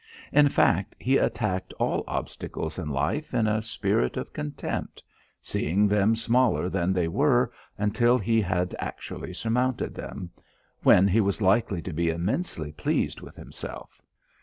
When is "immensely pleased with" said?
12.09-13.35